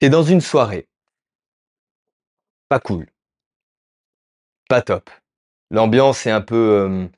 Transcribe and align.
T'es 0.00 0.10
dans 0.10 0.22
une 0.22 0.40
soirée. 0.40 0.86
Pas 2.70 2.80
cool. 2.80 3.08
Pas 4.68 4.82
top. 4.82 5.10
L'ambiance 5.70 6.26
est 6.26 6.30
un 6.30 6.40
peu, 6.42 7.08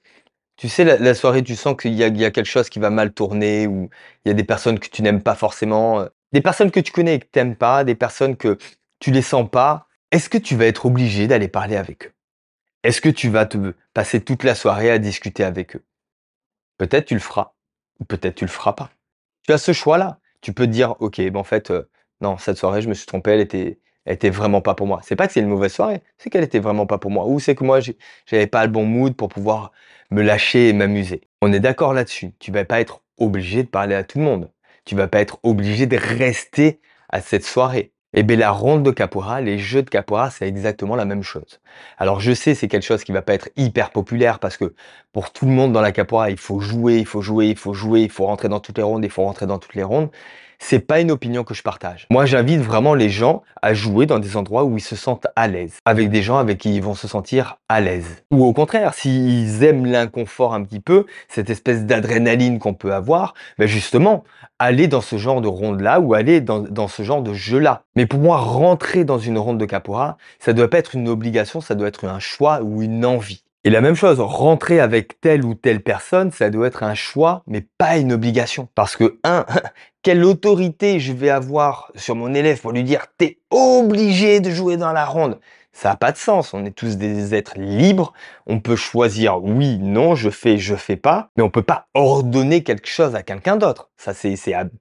tu 0.57 0.69
sais 0.69 0.85
la 0.85 1.15
soirée, 1.15 1.43
tu 1.45 1.57
sens 1.57 1.77
qu'il 1.81 1.95
y 1.95 2.05
a 2.05 2.31
quelque 2.33 2.45
chose 2.47 2.71
qui 2.71 2.81
va 2.81 2.91
mal 2.91 3.13
tourner 3.13 3.67
ou 3.67 3.91
il 4.25 4.31
y 4.31 4.33
a 4.33 4.35
des 4.35 4.45
personnes 4.45 4.79
que 4.81 4.89
tu 4.89 5.03
n'aimes 5.03 5.23
pas 5.23 5.35
forcément, 5.37 6.07
des 6.33 6.43
personnes 6.43 6.71
que 6.71 6.81
tu 6.81 6.93
connais 6.93 7.17
et 7.17 7.21
que 7.21 7.27
tu 7.33 7.39
aimes 7.41 7.57
pas, 7.57 7.85
des 7.85 7.97
personnes 7.97 8.37
que 8.37 8.59
tu 9.01 9.11
les 9.13 9.23
sens 9.23 9.49
pas. 9.51 9.89
Est-ce 10.13 10.31
que 10.31 10.39
tu 10.39 10.57
vas 10.57 10.67
être 10.67 10.87
obligé 10.87 11.27
d'aller 11.29 11.49
parler 11.49 11.77
avec 11.77 12.07
eux? 12.07 12.13
Est-ce 12.85 13.01
que 13.01 13.11
tu 13.11 13.31
vas 13.31 13.47
te 13.47 13.75
passer 13.95 14.23
toute 14.23 14.45
la 14.45 14.55
soirée 14.55 14.91
à 14.91 14.99
discuter 14.99 15.45
avec 15.45 15.77
eux? 15.77 15.85
Peut-être 16.79 17.07
tu 17.07 17.15
le 17.15 17.21
feras 17.21 17.53
peut-être 18.09 18.37
tu 18.37 18.45
le 18.47 18.51
feras 18.51 18.75
pas. 18.75 18.91
Tu 19.47 19.53
as 19.53 19.59
ce 19.59 19.73
choix-là. 19.73 20.21
Tu 20.43 20.53
peux 20.55 20.67
te 20.67 20.73
dire: 20.73 20.97
«OK, 21.01 21.21
ben, 21.21 21.37
en 21.37 21.45
fait, 21.45 21.73
non, 22.21 22.39
cette 22.39 22.57
soirée, 22.59 22.83
je 22.83 22.89
me 22.89 22.95
suis 22.95 23.07
trompé, 23.07 23.33
elle 23.33 23.41
était 23.41 23.79
elle 24.07 24.15
était 24.15 24.31
vraiment 24.31 24.61
pas 24.63 24.75
pour 24.75 24.87
moi». 24.87 25.01
C'est 25.05 25.17
pas 25.17 25.27
que 25.27 25.33
c'est 25.33 25.41
une 25.41 25.49
mauvaise 25.49 25.73
soirée, 25.73 26.03
c'est 26.19 26.31
qu'elle 26.31 26.45
était 26.45 26.59
vraiment 26.59 26.87
pas 26.87 26.99
pour 26.99 27.11
moi 27.11 27.27
ou 27.27 27.39
c'est 27.41 27.55
que 27.55 27.65
moi 27.65 27.81
j'avais 28.27 28.47
pas 28.47 28.65
le 28.65 28.73
bon 28.73 28.85
mood 28.85 29.15
pour 29.17 29.29
pouvoir 29.29 29.73
me 30.11 30.23
lâcher 30.23 30.69
et 30.69 30.73
m'amuser. 30.73 31.23
On 31.43 31.53
est 31.53 31.61
d'accord 31.61 31.95
là-dessus. 31.95 32.33
Tu 32.39 32.51
vas 32.53 32.65
pas 32.65 32.81
être 32.81 33.03
obligé 33.19 33.63
de 33.63 33.69
parler 33.69 33.95
à 33.95 34.05
tout 34.05 34.19
le 34.19 34.25
monde. 34.25 34.51
Tu 34.85 34.95
vas 34.97 35.09
pas 35.09 35.21
être 35.21 35.39
obligé 35.43 35.87
de 35.87 35.97
rester 35.97 36.81
à 37.11 37.21
cette 37.21 37.45
soirée. 37.45 37.93
Et 38.13 38.25
beh, 38.25 38.35
la 38.35 38.51
ronde 38.51 38.83
de 38.83 38.91
capoeira, 38.91 39.41
les 39.41 39.59
jeux 39.59 39.83
de 39.83 39.91
capoeira, 39.91 40.31
c'est 40.31 40.49
exactement 40.49 40.97
la 40.97 41.05
même 41.05 41.23
chose. 41.23 41.61
Alors 41.97 42.21
je 42.21 42.33
sais, 42.33 42.57
c'est 42.57 42.67
quelque 42.67 42.83
chose 42.83 43.05
qui 43.05 43.13
va 43.13 43.23
pas 43.23 43.35
être 43.35 43.51
hyper 43.57 43.91
populaire 43.93 44.41
parce 44.41 44.57
que 44.57 44.75
pour 45.13 45.33
tout 45.33 45.47
le 45.47 45.53
monde 45.53 45.73
dans 45.73 45.81
la 45.81 45.93
capoeira, 45.93 46.31
il 46.31 46.37
faut 46.37 46.59
jouer, 46.61 46.99
il 46.99 47.07
faut 47.07 47.23
jouer, 47.23 47.49
il 47.49 47.57
faut 47.57 47.73
jouer, 47.73 48.03
il 48.03 48.11
faut 48.11 48.27
rentrer 48.27 48.49
dans 48.49 48.59
toutes 48.59 48.79
les 48.79 48.83
rondes, 48.83 49.05
il 49.05 49.11
faut 49.11 49.23
rentrer 49.25 49.47
dans 49.47 49.59
toutes 49.59 49.75
les 49.77 49.85
rondes. 49.85 50.11
C'est 50.63 50.79
pas 50.79 51.01
une 51.01 51.11
opinion 51.11 51.43
que 51.43 51.55
je 51.55 51.63
partage. 51.63 52.07
Moi, 52.11 52.27
j'invite 52.27 52.61
vraiment 52.61 52.95
les 52.95 53.09
gens 53.09 53.43
à 53.63 53.75
jouer 53.75 54.07
dans 54.07 54.19
des 54.19 54.37
endroits 54.37 54.63
où 54.65 54.77
ils 54.77 54.83
se 54.83 54.95
sentent 54.95 55.27
à 55.35 55.49
l'aise, 55.49 55.79
avec 55.85 56.11
des 56.11 56.23
gens 56.23 56.37
avec 56.37 56.59
qui 56.59 56.77
ils 56.77 56.83
vont 56.83 56.95
se 56.95 57.09
sentir 57.09 57.57
à 57.69 57.81
l'aise. 57.81 58.23
Ou 58.31 58.45
au 58.45 58.53
contraire, 58.53 58.95
s'ils 58.95 59.65
aiment 59.65 59.87
l'inconfort 59.87 60.55
un 60.55 60.63
petit 60.63 60.79
peu, 60.79 61.07
cette 61.29 61.51
espèce 61.51 61.87
d'adrénaline 61.87 62.59
qu'on 62.59 62.75
peut 62.75 62.93
avoir, 62.93 63.35
bah, 63.59 63.67
justement, 63.67 64.23
aller 64.59 64.87
dans 64.87 65.01
ce 65.01 65.17
genre 65.17 65.41
de 65.41 65.49
ronde-là 65.49 65.99
ou 65.99 66.15
aller 66.15 66.41
dans 66.41 66.89
ce 66.89 67.03
genre 67.03 67.23
de 67.23 67.33
jeu-là. 67.33 67.83
Mais 67.97 68.07
pour 68.07 68.21
moi, 68.21 68.37
rentrer 68.37 69.05
dans 69.05 69.19
une 69.19 69.39
ronde 69.39 69.59
de 69.59 69.65
capoeira, 69.65 70.19
ça 70.39 70.53
doit 70.53 70.69
pas 70.69 70.79
être 70.79 70.95
une 70.95 71.09
obligation, 71.09 71.61
ça 71.61 71.75
doit 71.75 71.89
être 71.89 72.05
un 72.05 72.21
choix 72.21 72.61
ou 72.63 72.83
une 72.83 73.05
envie. 73.07 73.43
Et 73.63 73.69
la 73.69 73.83
même 73.83 73.95
chose, 73.95 74.21
rentrer 74.21 74.81
avec 74.81 75.21
telle 75.21 75.45
ou 75.45 75.55
telle 75.55 75.83
personne, 75.83 76.31
ça 76.31 76.49
doit 76.49 76.67
être 76.67 76.83
un 76.83 76.95
choix, 76.95 77.43
mais 77.47 77.67
pas 77.77 77.99
une 77.99 78.13
obligation. 78.13 78.69
Parce 78.75 78.97
que, 78.97 79.19
un, 79.23 79.45
quelle 80.03 80.25
autorité 80.25 80.99
je 80.99 81.13
vais 81.13 81.29
avoir 81.29 81.93
sur 81.95 82.15
mon 82.15 82.33
élève 82.33 82.59
pour 82.59 82.73
lui 82.73 82.85
dire 82.85 83.07
t'es 83.19 83.39
obligé 83.51 84.41
de 84.41 84.51
jouer 84.51 84.79
dans 84.79 84.93
la 84.93 85.05
ronde? 85.05 85.39
Ça 85.73 85.91
n'a 85.91 85.97
pas 85.97 86.11
de 86.11 86.17
sens. 86.17 86.55
On 86.55 86.65
est 86.65 86.75
tous 86.75 86.97
des 86.97 87.35
êtres 87.35 87.59
libres. 87.59 88.13
On 88.47 88.61
peut 88.61 88.77
choisir 88.77 89.43
oui, 89.45 89.79
non, 89.79 90.15
je 90.15 90.31
fais, 90.31 90.57
je 90.59 90.75
fais 90.75 90.97
pas, 90.97 91.31
mais 91.37 91.43
on 91.43 91.51
peut 91.51 91.63
pas 91.63 91.87
ordonner 91.95 92.63
quelque 92.63 92.89
chose 92.89 93.15
à 93.15 93.23
quelqu'un 93.23 93.57
d'autre. 93.57 93.91
Ça, 93.99 94.15
c'est, 94.15 94.35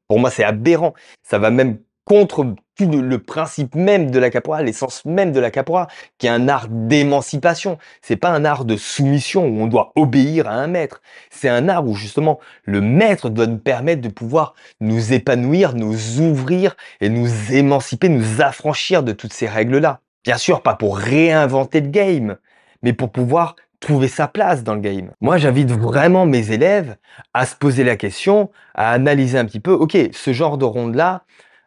pour 0.07 0.19
moi, 0.19 0.31
c'est 0.31 0.43
aberrant. 0.43 0.93
Ça 1.21 1.37
va 1.37 1.51
même 1.51 1.79
contre 2.09 2.55
tout 2.75 2.89
le, 2.89 3.19
principe 3.19 3.75
même 3.75 4.09
de 4.09 4.17
la 4.17 4.31
capoeira, 4.31 4.63
l'essence 4.63 5.05
même 5.05 5.31
de 5.31 5.39
la 5.39 5.51
capoeira, 5.51 5.87
qui 6.17 6.25
est 6.25 6.31
un 6.31 6.47
art 6.47 6.67
d'émancipation. 6.67 7.77
C'est 8.01 8.15
pas 8.15 8.31
un 8.31 8.45
art 8.45 8.65
de 8.65 8.77
soumission 8.77 9.45
où 9.45 9.61
on 9.61 9.67
doit 9.67 9.91
obéir 9.95 10.47
à 10.47 10.53
un 10.53 10.65
maître. 10.65 11.01
C'est 11.29 11.49
un 11.49 11.69
art 11.69 11.85
où 11.85 11.93
justement 11.93 12.39
le 12.63 12.81
maître 12.81 13.29
doit 13.29 13.45
nous 13.45 13.59
permettre 13.59 14.01
de 14.01 14.09
pouvoir 14.09 14.55
nous 14.79 15.13
épanouir, 15.13 15.75
nous 15.75 16.19
ouvrir 16.19 16.75
et 16.99 17.09
nous 17.09 17.53
émanciper, 17.53 18.09
nous 18.09 18.41
affranchir 18.41 19.03
de 19.03 19.11
toutes 19.11 19.33
ces 19.33 19.47
règles-là. 19.47 19.99
Bien 20.23 20.37
sûr, 20.37 20.63
pas 20.63 20.73
pour 20.73 20.97
réinventer 20.97 21.81
le 21.81 21.89
game, 21.89 22.37
mais 22.81 22.93
pour 22.93 23.11
pouvoir 23.11 23.55
trouver 23.81 24.07
sa 24.07 24.27
place 24.27 24.63
dans 24.63 24.73
le 24.73 24.81
game. 24.81 25.11
Moi, 25.21 25.37
j'invite 25.37 25.71
vraiment 25.71 26.25
mes 26.25 26.51
élèves 26.51 26.97
à 27.35 27.45
se 27.45 27.55
poser 27.55 27.83
la 27.83 27.97
question, 27.97 28.49
à 28.73 28.91
analyser 28.91 29.37
un 29.37 29.45
petit 29.45 29.59
peu, 29.59 29.73
ok, 29.73 29.95
ce 30.11 30.33
genre 30.33 30.57
de 30.57 30.65
ronde-là, 30.65 31.23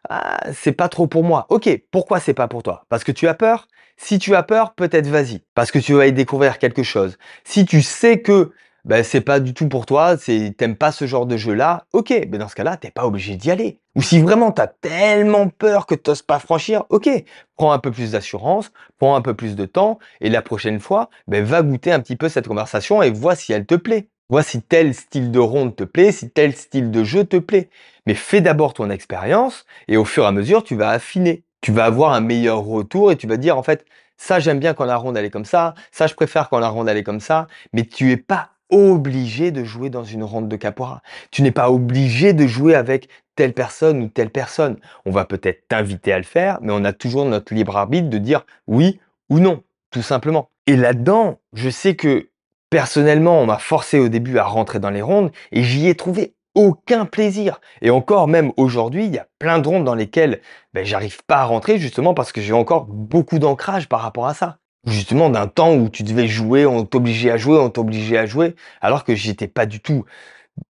ah, 0.09 0.39
c'est 0.53 0.73
pas 0.73 0.89
trop 0.89 1.07
pour 1.07 1.23
moi. 1.23 1.45
Ok, 1.49 1.69
pourquoi 1.91 2.19
c'est 2.19 2.33
pas 2.33 2.47
pour 2.47 2.63
toi? 2.63 2.85
Parce 2.89 3.03
que 3.03 3.11
tu 3.11 3.27
as 3.27 3.33
peur? 3.33 3.67
Si 3.97 4.19
tu 4.19 4.35
as 4.35 4.43
peur, 4.43 4.73
peut-être 4.73 5.07
vas-y, 5.07 5.43
parce 5.55 5.71
que 5.71 5.79
tu 5.79 5.93
vas 5.93 6.07
y 6.07 6.13
découvrir 6.13 6.59
quelque 6.59 6.83
chose. 6.83 7.17
Si 7.43 7.65
tu 7.65 7.81
sais 7.81 8.21
que 8.21 8.51
ben, 8.85 9.01
c'est 9.03 9.21
pas 9.21 9.39
du 9.39 9.53
tout 9.53 9.69
pour 9.69 9.85
toi, 9.85 10.17
t'aimes 10.17 10.75
pas 10.75 10.91
ce 10.91 11.07
genre 11.07 11.25
de 11.25 11.37
jeu-là, 11.37 11.85
ok, 11.93 12.09
mais 12.29 12.37
dans 12.37 12.49
ce 12.49 12.55
cas-là, 12.55 12.75
t'es 12.75 12.91
pas 12.91 13.05
obligé 13.05 13.37
d'y 13.37 13.49
aller. 13.49 13.79
Ou 13.95 14.01
si 14.01 14.19
vraiment 14.19 14.51
tu 14.51 14.61
as 14.61 14.67
tellement 14.67 15.47
peur 15.47 15.85
que 15.85 15.95
tu 15.95 16.09
n'oses 16.09 16.21
pas 16.21 16.39
franchir, 16.39 16.83
ok, 16.89 17.09
prends 17.55 17.71
un 17.71 17.79
peu 17.79 17.91
plus 17.91 18.11
d'assurance, 18.11 18.71
prends 18.97 19.15
un 19.15 19.21
peu 19.21 19.35
plus 19.35 19.55
de 19.55 19.65
temps, 19.65 19.99
et 20.19 20.29
la 20.29 20.41
prochaine 20.41 20.81
fois, 20.81 21.09
ben, 21.27 21.45
va 21.45 21.61
goûter 21.61 21.93
un 21.93 22.01
petit 22.01 22.17
peu 22.17 22.27
cette 22.27 22.47
conversation 22.47 23.01
et 23.01 23.09
vois 23.11 23.35
si 23.35 23.53
elle 23.53 23.65
te 23.65 23.75
plaît. 23.75 24.09
Vois 24.33 24.41
si 24.41 24.63
tel 24.63 24.95
style 24.95 25.29
de 25.29 25.37
ronde 25.37 25.75
te 25.75 25.83
plaît, 25.83 26.11
si 26.11 26.27
tel 26.27 26.55
style 26.55 26.89
de 26.89 27.03
jeu 27.03 27.23
te 27.23 27.37
plaît. 27.37 27.69
Mais 28.07 28.15
fais 28.15 28.41
d'abord 28.41 28.73
ton 28.73 28.89
expérience 28.89 29.63
et 29.87 29.95
au 29.95 30.05
fur 30.05 30.23
et 30.23 30.25
à 30.25 30.31
mesure, 30.31 30.63
tu 30.63 30.75
vas 30.75 30.89
affiner. 30.89 31.43
Tu 31.61 31.71
vas 31.71 31.85
avoir 31.85 32.13
un 32.13 32.19
meilleur 32.19 32.61
retour 32.61 33.11
et 33.11 33.15
tu 33.15 33.27
vas 33.27 33.37
dire 33.37 33.59
en 33.59 33.61
fait, 33.61 33.85
ça 34.17 34.39
j'aime 34.39 34.57
bien 34.57 34.73
quand 34.73 34.85
la 34.85 34.95
ronde 34.97 35.17
elle 35.17 35.25
est 35.25 35.29
comme 35.29 35.45
ça, 35.45 35.75
ça 35.91 36.07
je 36.07 36.15
préfère 36.15 36.49
quand 36.49 36.57
la 36.57 36.69
ronde 36.69 36.89
elle 36.89 36.97
est 36.97 37.03
comme 37.03 37.19
ça, 37.19 37.45
mais 37.73 37.85
tu 37.85 38.09
es 38.09 38.17
pas 38.17 38.49
obligé 38.71 39.51
de 39.51 39.63
jouer 39.63 39.91
dans 39.91 40.03
une 40.03 40.23
ronde 40.23 40.49
de 40.49 40.55
capoeira. 40.55 41.03
Tu 41.29 41.43
n'es 41.43 41.51
pas 41.51 41.69
obligé 41.69 42.33
de 42.33 42.47
jouer 42.47 42.73
avec 42.73 43.09
telle 43.35 43.53
personne 43.53 44.01
ou 44.01 44.07
telle 44.07 44.31
personne. 44.31 44.77
On 45.05 45.11
va 45.11 45.25
peut-être 45.25 45.67
t'inviter 45.67 46.11
à 46.11 46.17
le 46.17 46.23
faire, 46.23 46.57
mais 46.63 46.73
on 46.73 46.83
a 46.85 46.93
toujours 46.93 47.25
notre 47.25 47.53
libre 47.53 47.77
arbitre 47.77 48.09
de 48.09 48.17
dire 48.17 48.47
oui 48.65 48.99
ou 49.29 49.37
non, 49.37 49.61
tout 49.91 50.01
simplement. 50.01 50.49
Et 50.65 50.75
là-dedans, 50.75 51.39
je 51.53 51.69
sais 51.69 51.95
que 51.95 52.29
personnellement, 52.73 53.39
on 53.39 53.45
m'a 53.45 53.59
forcé 53.59 53.99
au 53.99 54.09
début 54.09 54.39
à 54.39 54.45
rentrer 54.45 54.79
dans 54.79 54.89
les 54.89 55.03
rondes 55.03 55.31
et 55.51 55.61
j'y 55.61 55.87
ai 55.87 55.93
trouvé 55.93 56.33
aucun 56.55 57.05
plaisir. 57.05 57.61
Et 57.83 57.91
encore, 57.91 58.27
même 58.27 58.51
aujourd'hui, 58.57 59.05
il 59.05 59.13
y 59.13 59.19
a 59.19 59.27
plein 59.37 59.59
de 59.59 59.67
rondes 59.67 59.83
dans 59.83 59.93
lesquelles 59.93 60.41
ben, 60.73 60.83
j'arrive 60.83 61.23
pas 61.27 61.41
à 61.41 61.43
rentrer 61.43 61.77
justement 61.77 62.15
parce 62.15 62.31
que 62.31 62.41
j'ai 62.41 62.51
encore 62.51 62.85
beaucoup 62.85 63.37
d'ancrage 63.37 63.87
par 63.87 64.01
rapport 64.01 64.25
à 64.25 64.33
ça. 64.33 64.57
Justement, 64.87 65.29
d'un 65.29 65.45
temps 65.45 65.75
où 65.75 65.87
tu 65.87 66.01
devais 66.01 66.27
jouer, 66.27 66.65
on 66.65 66.83
t'obligeait 66.83 67.29
à 67.29 67.37
jouer, 67.37 67.59
on 67.59 67.69
t'obligeait 67.69 68.17
à 68.17 68.25
jouer, 68.25 68.55
alors 68.81 69.03
que 69.03 69.13
j'étais 69.13 69.47
pas 69.47 69.67
du 69.67 69.79
tout. 69.79 70.05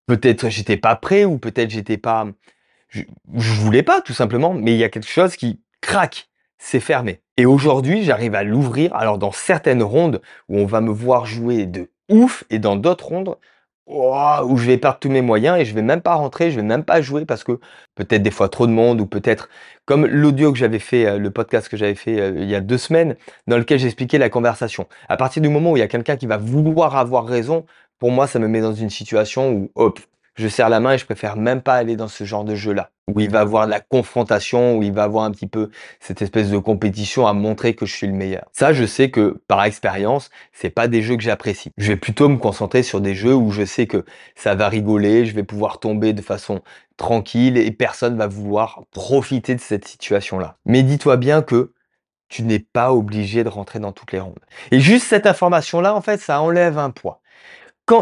Peut-être 0.06 0.50
j'étais 0.50 0.76
pas 0.76 0.98
prêt 0.98 1.24
ou 1.24 1.38
peut-être 1.38 1.70
j'étais 1.70 1.98
pas. 1.98 2.28
Je, 2.90 3.04
je 3.34 3.54
voulais 3.54 3.82
pas 3.82 4.02
tout 4.02 4.14
simplement, 4.14 4.54
mais 4.54 4.74
il 4.74 4.78
y 4.78 4.84
a 4.84 4.90
quelque 4.90 5.08
chose 5.08 5.38
qui 5.38 5.62
craque, 5.80 6.28
c'est 6.58 6.82
fermé. 6.82 7.22
Et 7.38 7.46
aujourd'hui, 7.46 8.04
j'arrive 8.04 8.36
à 8.36 8.44
l'ouvrir. 8.44 8.94
Alors 8.94 9.18
dans 9.18 9.32
certaines 9.32 9.84
rondes 9.84 10.22
où 10.50 10.58
on 10.58 10.66
va 10.66 10.82
me 10.82 10.92
voir 10.92 11.26
jouer 11.26 11.66
de 11.66 11.90
ouf 12.10 12.44
et 12.50 12.60
dans 12.60 12.76
d'autres 12.76 13.08
rondes 13.08 13.38
où 13.86 14.58
je 14.58 14.66
vais 14.66 14.78
perdre 14.78 15.00
tous 15.00 15.10
mes 15.10 15.22
moyens 15.22 15.60
et 15.60 15.66
je 15.66 15.74
vais 15.76 15.82
même 15.82 16.02
pas 16.02 16.16
rentrer, 16.16 16.52
je 16.52 16.56
vais 16.56 16.66
même 16.66 16.86
pas 16.86 17.02
jouer 17.02 17.26
parce 17.26 17.44
que 17.44 17.60
peut-être 17.96 18.24
des 18.24 18.32
fois 18.32 18.48
trop 18.50 18.66
de 18.66 18.72
monde 18.72 19.02
ou 19.02 19.06
peut-être 19.06 19.50
comme 19.86 20.06
l'audio 20.06 20.54
que 20.54 20.58
j'avais 20.58 20.80
fait, 20.80 21.06
euh, 21.06 21.18
le 21.18 21.32
podcast 21.32 21.68
que 21.68 21.76
j'avais 21.76 21.96
fait 21.96 22.20
euh, 22.20 22.34
il 22.38 22.50
y 22.50 22.56
a 22.56 22.62
deux 22.62 22.78
semaines, 22.78 23.18
dans 23.48 23.58
lequel 23.58 23.80
j'expliquais 23.80 24.18
la 24.18 24.30
conversation. 24.30 24.88
À 25.10 25.18
partir 25.18 25.42
du 25.42 25.50
moment 25.50 25.72
où 25.74 25.78
il 25.78 25.82
y 25.82 25.84
a 25.84 25.88
quelqu'un 25.88 26.16
qui 26.16 26.28
va 26.28 26.38
vouloir 26.38 26.96
avoir 26.96 27.26
raison, 27.26 27.66
pour 28.00 28.12
moi, 28.12 28.28
ça 28.28 28.40
me 28.40 28.48
met 28.48 28.62
dans 28.62 28.74
une 28.74 28.90
situation 28.90 29.52
où, 29.52 29.72
hop, 29.76 30.00
je 30.36 30.48
serre 30.48 30.70
la 30.70 30.80
main 30.80 30.94
et 30.94 30.98
je 30.98 31.06
préfère 31.06 31.36
même 31.38 31.62
pas 31.62 31.76
aller 31.76 31.96
dans 31.96 32.08
ce 32.08 32.24
genre 32.24 32.44
de 32.46 32.56
jeu-là, 32.56 32.92
où 33.12 33.20
il 33.20 33.30
va 33.30 33.42
avoir 33.42 33.66
de 33.66 33.72
la 33.72 33.80
confrontation, 33.80 34.78
où 34.78 34.84
il 34.84 34.94
va 34.94 35.04
avoir 35.04 35.26
un 35.26 35.32
petit 35.32 35.48
peu 35.48 35.70
cette 36.00 36.22
espèce 36.22 36.50
de 36.50 36.58
compétition 36.58 37.28
à 37.28 37.34
montrer 37.34 37.76
que 37.76 37.86
je 37.86 37.94
suis 37.94 38.08
le 38.08 38.14
meilleur. 38.14 38.46
Ça, 38.54 38.72
je 38.72 38.86
sais 38.86 39.12
que 39.12 39.42
par 39.48 39.64
expérience, 39.64 40.30
c'est 40.54 40.70
pas 40.70 40.88
des 40.88 41.02
jeux 41.02 41.18
que 41.18 41.24
j'apprécie. 41.24 41.72
Je 41.78 41.90
vais 41.90 41.98
plutôt 41.98 42.30
me 42.30 42.38
concentrer 42.38 42.82
sur 42.82 43.02
des 43.02 43.14
jeux 43.14 43.36
où 43.36 43.52
je 43.52 43.66
sais 43.66 43.88
que 43.88 44.06
ça 44.36 44.56
va 44.56 44.70
rigoler, 44.70 45.26
je 45.26 45.36
vais 45.36 45.44
pouvoir 45.44 45.80
tomber 45.80 46.14
de 46.14 46.22
façon 46.22 46.62
tranquille 46.96 47.58
et 47.58 47.72
personne 47.72 48.18
va 48.18 48.28
vouloir 48.28 48.84
profiter 48.92 49.56
de 49.56 49.62
cette 49.62 49.88
situation-là. 49.88 50.58
Mais 50.66 50.84
dis-toi 50.84 51.18
bien 51.18 51.42
que 51.42 51.74
tu 52.30 52.44
n'es 52.44 52.60
pas 52.60 52.94
obligé 52.94 53.44
de 53.44 53.50
rentrer 53.50 53.80
dans 53.80 53.92
toutes 53.92 54.12
les 54.12 54.20
rondes. 54.20 54.40
Et 54.72 54.80
juste 54.80 55.08
cette 55.08 55.28
information-là, 55.28 55.94
en 55.94 56.02
fait, 56.02 56.20
ça 56.20 56.42
enlève 56.42 56.78
un 56.80 56.90
poids 56.90 57.22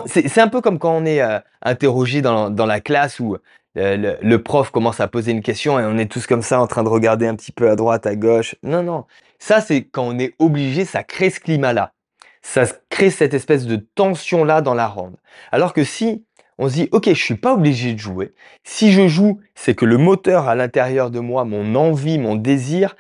c'est 0.06 0.40
un 0.40 0.48
peu 0.48 0.62
comme 0.62 0.80
quand 0.80 0.96
on 0.96 1.06
est 1.06 1.22
euh, 1.22 1.40
interrogé 1.62 2.22
dans, 2.22 2.50
la 2.50 2.80
classe 2.80 3.20
où 3.20 3.38
euh, 3.78 4.16
le, 4.22 4.44
prof 4.44 4.70
commence 4.70 5.00
à 5.00 5.08
poser 5.08 5.32
une 5.32 5.42
question 5.42 5.80
et 5.80 5.84
on 5.84 5.98
est 5.98 6.12
tous 6.12 6.28
comme 6.28 6.42
ça 6.42 6.62
en 6.62 6.68
train 6.68 6.84
de 6.84 6.90
regarder 6.90 7.28
un 7.28 7.36
petit 7.36 7.52
peu 7.52 7.70
à 7.70 7.76
droite, 7.76 8.06
à 8.06 8.16
gauche. 8.16 8.56
Non, 8.64 8.84
non. 8.84 9.06
Ça, 9.40 9.62
c'est 9.62 9.84
quand 9.84 10.04
on 10.04 10.20
est 10.20 10.36
obligé, 10.40 10.86
ça 10.86 11.04
crée 11.04 11.30
ce 11.30 11.40
climat-là. 11.40 11.94
Ça 12.42 12.64
crée 12.90 13.10
cette 13.10 13.34
espèce 13.34 13.66
de 13.66 13.76
tension-là 13.76 14.62
dans 14.62 14.74
la 14.74 14.88
ronde. 14.88 15.18
Alors 15.52 15.74
que 15.74 15.84
si 15.84 16.26
on 16.58 16.70
se 16.70 16.74
dit, 16.74 16.90
OK, 16.92 17.08
je 17.08 17.14
suis 17.14 17.36
pas 17.36 17.54
obligé 17.54 17.94
de 17.94 18.00
jouer. 18.00 18.34
Si 18.64 18.92
je 18.92 19.08
joue, 19.08 19.40
c'est 19.56 19.74
que 19.74 19.86
le 19.86 19.98
moteur 19.98 20.48
à 20.48 20.54
l'intérieur 20.54 21.10
de 21.10 21.20
moi, 21.20 21.44
mon 21.44 21.74
envie, 21.74 22.20
mon 22.20 22.36
désir, 22.36 22.96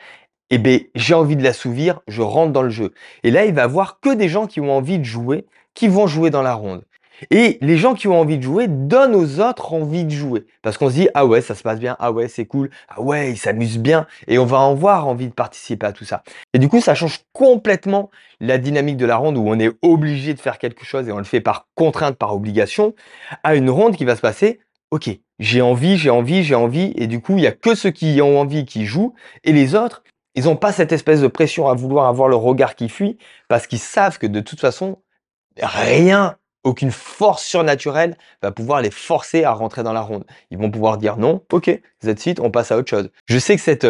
eh 0.51 0.57
ben, 0.57 0.81
j'ai 0.95 1.13
envie 1.13 1.35
de 1.35 1.43
l'assouvir, 1.43 2.01
je 2.07 2.21
rentre 2.21 2.51
dans 2.51 2.61
le 2.61 2.69
jeu. 2.69 2.93
Et 3.23 3.31
là, 3.31 3.45
il 3.45 3.53
va 3.53 3.67
voir 3.67 3.99
que 3.99 4.13
des 4.13 4.29
gens 4.29 4.47
qui 4.47 4.61
ont 4.61 4.71
envie 4.71 4.99
de 4.99 5.05
jouer 5.05 5.45
qui 5.73 5.87
vont 5.87 6.07
jouer 6.07 6.29
dans 6.29 6.41
la 6.41 6.53
ronde. 6.53 6.83
Et 7.29 7.59
les 7.61 7.77
gens 7.77 7.93
qui 7.93 8.07
ont 8.07 8.19
envie 8.19 8.37
de 8.37 8.43
jouer 8.43 8.67
donnent 8.67 9.13
aux 9.13 9.39
autres 9.39 9.73
envie 9.73 10.05
de 10.05 10.09
jouer. 10.09 10.45
Parce 10.63 10.77
qu'on 10.77 10.89
se 10.89 10.95
dit, 10.95 11.07
ah 11.13 11.25
ouais, 11.25 11.41
ça 11.41 11.53
se 11.53 11.61
passe 11.61 11.79
bien, 11.79 11.95
ah 11.99 12.11
ouais, 12.11 12.27
c'est 12.27 12.45
cool, 12.45 12.71
ah 12.89 12.99
ouais, 12.99 13.31
ils 13.31 13.37
s'amusent 13.37 13.77
bien, 13.77 14.07
et 14.27 14.39
on 14.39 14.45
va 14.45 14.57
en 14.57 14.73
voir 14.73 15.07
envie 15.07 15.27
de 15.27 15.33
participer 15.33 15.85
à 15.85 15.91
tout 15.91 16.03
ça. 16.03 16.23
Et 16.53 16.59
du 16.59 16.67
coup, 16.67 16.81
ça 16.81 16.95
change 16.95 17.19
complètement 17.31 18.09
la 18.39 18.57
dynamique 18.57 18.97
de 18.97 19.05
la 19.05 19.17
ronde 19.17 19.37
où 19.37 19.47
on 19.47 19.59
est 19.59 19.71
obligé 19.83 20.33
de 20.33 20.39
faire 20.39 20.57
quelque 20.57 20.83
chose 20.83 21.07
et 21.07 21.11
on 21.11 21.19
le 21.19 21.23
fait 21.23 21.41
par 21.41 21.67
contrainte, 21.75 22.17
par 22.17 22.33
obligation, 22.33 22.95
à 23.43 23.55
une 23.55 23.69
ronde 23.69 23.95
qui 23.95 24.05
va 24.05 24.15
se 24.15 24.21
passer, 24.21 24.59
ok, 24.89 25.11
j'ai 25.37 25.61
envie, 25.61 25.97
j'ai 25.97 26.09
envie, 26.09 26.43
j'ai 26.43 26.55
envie, 26.55 26.91
et 26.95 27.05
du 27.05 27.21
coup, 27.21 27.37
il 27.37 27.43
y 27.43 27.47
a 27.47 27.51
que 27.51 27.75
ceux 27.75 27.91
qui 27.91 28.19
ont 28.21 28.39
envie 28.39 28.65
qui 28.65 28.85
jouent, 28.85 29.13
et 29.43 29.53
les 29.53 29.75
autres, 29.75 30.03
ils 30.35 30.45
n'ont 30.45 30.55
pas 30.55 30.71
cette 30.71 30.91
espèce 30.91 31.21
de 31.21 31.27
pression 31.27 31.67
à 31.67 31.73
vouloir 31.73 32.07
avoir 32.07 32.27
le 32.27 32.35
regard 32.35 32.75
qui 32.75 32.89
fuit, 32.89 33.17
parce 33.47 33.67
qu'ils 33.67 33.79
savent 33.79 34.17
que 34.17 34.27
de 34.27 34.39
toute 34.39 34.59
façon, 34.59 35.01
rien 35.61 36.37
aucune 36.63 36.91
force 36.91 37.43
surnaturelle 37.43 38.17
va 38.41 38.51
pouvoir 38.51 38.81
les 38.81 38.91
forcer 38.91 39.43
à 39.43 39.51
rentrer 39.51 39.83
dans 39.83 39.93
la 39.93 40.01
ronde. 40.01 40.25
Ils 40.51 40.57
vont 40.57 40.71
pouvoir 40.71 40.97
dire 40.97 41.17
non, 41.17 41.43
ok, 41.51 41.81
that's 42.01 42.25
it, 42.25 42.39
on 42.39 42.51
passe 42.51 42.71
à 42.71 42.77
autre 42.77 42.89
chose. 42.89 43.09
Je 43.27 43.39
sais 43.39 43.55
que 43.55 43.61
cette, 43.61 43.87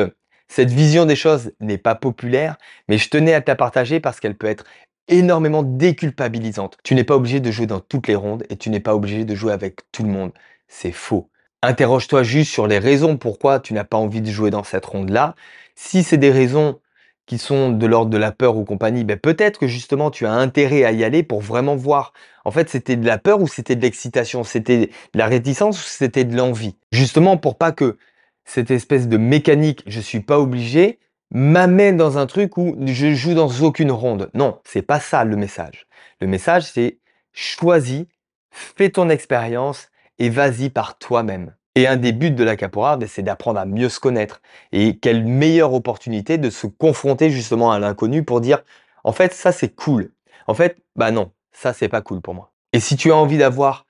cette 0.47 0.71
vision 0.71 1.05
des 1.05 1.15
choses 1.15 1.51
n'est 1.59 1.77
pas 1.77 1.95
populaire, 1.95 2.57
mais 2.87 2.97
je 2.97 3.09
tenais 3.09 3.33
à 3.33 3.41
te 3.41 3.49
la 3.51 3.55
partager 3.55 3.99
parce 3.99 4.19
qu'elle 4.19 4.37
peut 4.37 4.47
être 4.47 4.63
énormément 5.07 5.63
déculpabilisante. 5.63 6.77
Tu 6.83 6.95
n'es 6.95 7.03
pas 7.03 7.15
obligé 7.15 7.39
de 7.39 7.51
jouer 7.51 7.67
dans 7.67 7.79
toutes 7.79 8.07
les 8.07 8.15
rondes 8.15 8.43
et 8.49 8.57
tu 8.57 8.69
n'es 8.69 8.79
pas 8.79 8.95
obligé 8.95 9.25
de 9.25 9.35
jouer 9.35 9.53
avec 9.53 9.81
tout 9.91 10.03
le 10.03 10.09
monde. 10.09 10.31
C'est 10.67 10.91
faux. 10.93 11.30
Interroge-toi 11.63 12.23
juste 12.23 12.51
sur 12.51 12.65
les 12.65 12.79
raisons 12.79 13.17
pourquoi 13.17 13.59
tu 13.59 13.73
n'as 13.75 13.83
pas 13.83 13.97
envie 13.97 14.21
de 14.21 14.31
jouer 14.31 14.49
dans 14.49 14.63
cette 14.63 14.85
ronde-là. 14.85 15.35
Si 15.75 16.01
c'est 16.03 16.17
des 16.17 16.31
raisons 16.31 16.79
qui 17.27 17.37
sont 17.37 17.69
de 17.69 17.85
l'ordre 17.85 18.09
de 18.09 18.17
la 18.17 18.31
peur 18.31 18.57
ou 18.57 18.65
compagnie, 18.65 19.03
ben 19.03 19.17
peut-être 19.17 19.59
que 19.59 19.67
justement 19.67 20.09
tu 20.09 20.25
as 20.25 20.33
intérêt 20.33 20.83
à 20.83 20.91
y 20.91 21.03
aller 21.03 21.21
pour 21.21 21.39
vraiment 21.39 21.75
voir. 21.75 22.13
En 22.45 22.51
fait, 22.51 22.67
c'était 22.67 22.95
de 22.95 23.05
la 23.05 23.19
peur 23.19 23.41
ou 23.41 23.47
c'était 23.47 23.75
de 23.75 23.81
l'excitation, 23.83 24.43
c'était 24.43 24.87
de 24.87 25.19
la 25.19 25.27
réticence 25.27 25.79
ou 25.79 25.87
c'était 25.87 26.23
de 26.23 26.35
l'envie? 26.35 26.75
Justement 26.91 27.37
pour 27.37 27.59
pas 27.59 27.71
que 27.71 27.99
cette 28.43 28.71
espèce 28.71 29.07
de 29.07 29.17
mécanique, 29.17 29.83
je 29.85 29.99
suis 29.99 30.21
pas 30.21 30.39
obligé, 30.39 30.97
m'amène 31.29 31.95
dans 31.95 32.17
un 32.17 32.25
truc 32.25 32.57
où 32.57 32.75
je 32.87 33.13
joue 33.13 33.35
dans 33.35 33.51
aucune 33.61 33.91
ronde. 33.91 34.31
Non, 34.33 34.59
c'est 34.63 34.81
pas 34.81 34.99
ça 34.99 35.23
le 35.25 35.35
message. 35.35 35.85
Le 36.21 36.25
message 36.25 36.63
c'est 36.63 36.97
choisis, 37.33 38.05
fais 38.49 38.89
ton 38.89 39.09
expérience 39.09 39.90
et 40.21 40.29
vas-y 40.29 40.69
par 40.69 40.99
toi-même. 40.99 41.55
Et 41.73 41.87
un 41.87 41.97
des 41.97 42.11
buts 42.11 42.29
de 42.29 42.43
la 42.43 42.55
capoeira, 42.55 42.95
ben, 42.95 43.09
c'est 43.09 43.23
d'apprendre 43.23 43.59
à 43.59 43.65
mieux 43.65 43.89
se 43.89 43.99
connaître. 43.99 44.39
Et 44.71 44.99
quelle 44.99 45.25
meilleure 45.25 45.73
opportunité 45.73 46.37
de 46.37 46.51
se 46.51 46.67
confronter 46.67 47.31
justement 47.31 47.71
à 47.71 47.79
l'inconnu 47.79 48.23
pour 48.23 48.39
dire, 48.39 48.59
en 49.03 49.13
fait, 49.13 49.33
ça 49.33 49.51
c'est 49.51 49.75
cool. 49.75 50.11
En 50.45 50.53
fait, 50.53 50.77
bah 50.95 51.09
non, 51.09 51.31
ça 51.51 51.73
c'est 51.73 51.87
pas 51.87 52.01
cool 52.01 52.21
pour 52.21 52.35
moi. 52.35 52.51
Et 52.71 52.79
si 52.79 52.97
tu 52.97 53.11
as 53.11 53.15
envie 53.15 53.39
d'avoir 53.39 53.87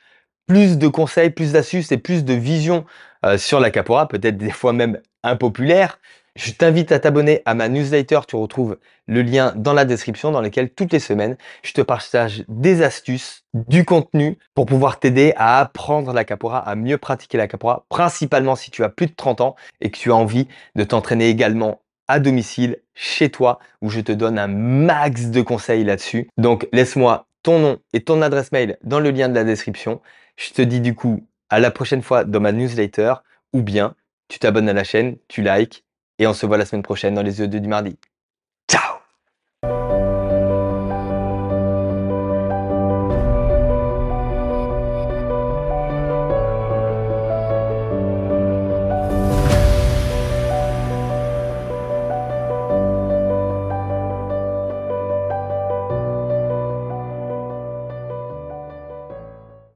plus 0.48 0.78
de 0.78 0.88
conseils, 0.88 1.32
plus 1.32 1.52
d'astuces 1.52 1.92
et 1.92 1.98
plus 1.98 2.24
de 2.24 2.34
vision 2.34 2.86
euh, 3.26 3.38
sur 3.38 3.60
la 3.60 3.70
capoeira, 3.70 4.08
peut-être 4.08 4.38
des 4.38 4.52
fois 4.52 4.72
même 4.72 5.02
impopulaire, 5.24 6.00
je 6.36 6.52
t'invite 6.52 6.92
à 6.92 7.00
t'abonner 7.00 7.42
à 7.46 7.54
ma 7.54 7.68
newsletter. 7.68 8.22
Tu 8.28 8.36
retrouves 8.36 8.78
le 9.08 9.22
lien 9.22 9.54
dans 9.56 9.74
la 9.74 9.86
description 9.86 10.32
dans 10.32 10.42
lequel 10.42 10.70
toutes 10.70 10.94
les 10.94 11.00
semaines, 11.00 11.38
je 11.64 11.74
te 11.74 11.82
partage 11.82 12.44
des 12.48 12.82
astuces, 12.82 13.44
du 13.54 13.84
contenu 13.84 14.38
pour 14.56 14.66
pouvoir 14.66 15.00
t'aider 15.00 15.34
à 15.36 15.60
apprendre 15.60 16.14
la 16.14 16.24
capoeira, 16.24 16.60
à 16.60 16.76
mieux 16.76 16.98
pratiquer 16.98 17.38
la 17.38 17.48
capoeira, 17.48 17.86
principalement 17.90 18.56
si 18.56 18.72
tu 18.72 18.84
as 18.84 18.90
plus 18.90 19.08
de 19.08 19.14
30 19.16 19.42
ans 19.42 19.56
et 19.82 19.92
que 19.92 19.98
tu 19.98 20.12
as 20.12 20.16
envie 20.16 20.48
de 20.76 20.84
t'entraîner 20.84 21.28
également 21.28 21.82
à 22.08 22.20
domicile, 22.20 22.78
chez 22.94 23.30
toi, 23.30 23.60
où 23.82 23.90
je 23.90 24.02
te 24.02 24.12
donne 24.12 24.38
un 24.38 24.48
max 24.48 25.28
de 25.28 25.42
conseils 25.42 25.84
là-dessus. 25.84 26.30
Donc 26.38 26.68
laisse-moi 26.74 27.28
ton 27.44 27.60
nom 27.60 27.80
et 27.94 28.02
ton 28.02 28.22
adresse 28.22 28.52
mail 28.52 28.78
dans 28.84 29.00
le 29.00 29.12
lien 29.12 29.30
de 29.30 29.36
la 29.36 29.44
description. 29.44 30.02
Je 30.36 30.52
te 30.52 30.62
dis 30.62 30.82
du 30.82 30.94
coup 30.94 31.26
à 31.50 31.60
la 31.60 31.72
prochaine 31.72 32.02
fois 32.02 32.24
dans 32.24 32.40
ma 32.40 32.52
newsletter 32.52 33.16
ou 33.54 33.62
bien 33.62 33.96
tu 34.28 34.40
t'abonnes 34.40 34.70
à 34.70 34.74
la 34.74 34.84
chaîne, 34.84 35.18
tu 35.28 35.42
likes 35.42 35.84
et 36.22 36.28
on 36.28 36.36
se 36.36 36.46
voit 36.46 36.58
la 36.58 36.68
semaine 36.68 36.84
prochaine 36.84 37.16
dans 37.16 37.24
les 37.24 37.40
yeux 37.40 37.48
du 37.48 37.60
mardi. 37.68 37.98